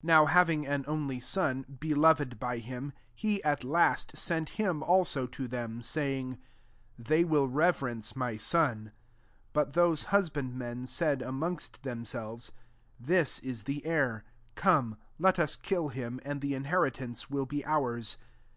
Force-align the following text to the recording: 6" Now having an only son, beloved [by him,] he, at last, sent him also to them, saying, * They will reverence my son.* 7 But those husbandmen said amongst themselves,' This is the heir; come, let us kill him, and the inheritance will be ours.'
6" 0.00 0.02
Now 0.08 0.26
having 0.26 0.66
an 0.66 0.84
only 0.88 1.20
son, 1.20 1.62
beloved 1.78 2.40
[by 2.40 2.58
him,] 2.58 2.92
he, 3.14 3.40
at 3.44 3.62
last, 3.62 4.18
sent 4.18 4.48
him 4.58 4.82
also 4.82 5.24
to 5.28 5.46
them, 5.46 5.84
saying, 5.84 6.38
* 6.68 6.72
They 6.98 7.22
will 7.22 7.46
reverence 7.46 8.16
my 8.16 8.36
son.* 8.38 8.86
7 8.86 8.92
But 9.52 9.74
those 9.74 10.06
husbandmen 10.10 10.86
said 10.86 11.22
amongst 11.22 11.84
themselves,' 11.84 12.50
This 12.98 13.38
is 13.38 13.62
the 13.62 13.86
heir; 13.86 14.24
come, 14.56 14.96
let 15.16 15.38
us 15.38 15.54
kill 15.54 15.90
him, 15.90 16.18
and 16.24 16.40
the 16.40 16.54
inheritance 16.54 17.30
will 17.30 17.46
be 17.46 17.64
ours.' 17.64 18.18